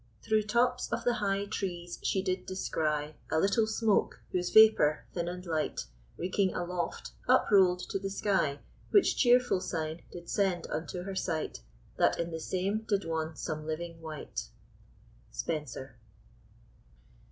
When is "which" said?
8.89-9.15